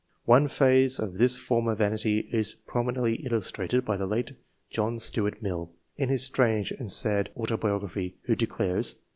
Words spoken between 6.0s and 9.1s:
his strange and sad auto biography, who declares (p.